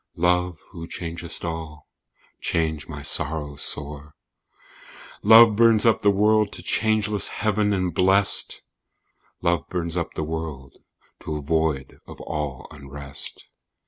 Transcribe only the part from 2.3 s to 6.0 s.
change my sorrow sore!" Love burns